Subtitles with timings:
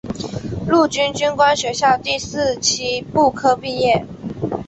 [0.67, 4.03] 陆军军官学校第四期步科毕业。